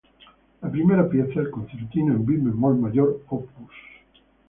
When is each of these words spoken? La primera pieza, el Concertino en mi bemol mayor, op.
La 0.63 0.71
primera 0.71 1.07
pieza, 1.07 1.39
el 1.41 1.51
Concertino 1.51 2.15
en 2.15 2.25
mi 2.25 2.35
bemol 2.37 2.75
mayor, 2.75 3.21
op. 3.29 3.47